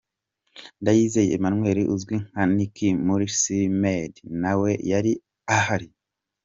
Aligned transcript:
Ndayizeye 0.81 1.29
Emmanuel 1.37 1.77
uzwi 1.93 2.15
nka 2.29 2.43
Nick 2.55 2.77
muri 3.07 3.25
City 3.39 3.67
Maid 3.81 4.13
na 4.41 4.53
we 4.59 4.71
yari 4.91 5.13
ahari. 5.55 5.87